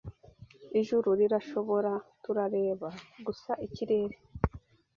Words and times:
Ijuru 0.79 1.09
rirashoboraturareba 1.19 2.89
gusa 3.25 3.51
ikirere 3.65 4.17